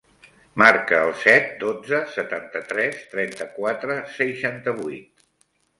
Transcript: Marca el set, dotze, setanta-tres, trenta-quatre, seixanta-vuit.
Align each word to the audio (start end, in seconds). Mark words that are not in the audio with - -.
Marca 0.61 1.01
el 1.07 1.13
set, 1.25 1.51
dotze, 1.65 1.99
setanta-tres, 2.15 2.99
trenta-quatre, 3.15 4.01
seixanta-vuit. 4.19 5.29